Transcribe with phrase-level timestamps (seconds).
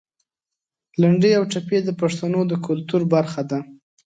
[1.01, 3.59] لنډۍ او ټپې د پښتنو د کلتور برخه ده.